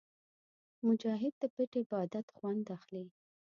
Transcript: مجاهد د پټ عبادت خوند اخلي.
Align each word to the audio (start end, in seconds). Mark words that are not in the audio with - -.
مجاهد 0.85 1.33
د 1.41 1.43
پټ 1.53 1.71
عبادت 1.81 2.27
خوند 2.35 2.65
اخلي. 2.77 3.05